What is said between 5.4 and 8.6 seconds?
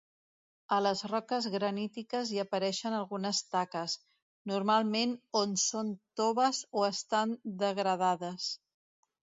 on són toves o estan degradades.